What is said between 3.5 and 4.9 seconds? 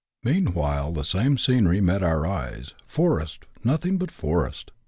nothing but foix'st.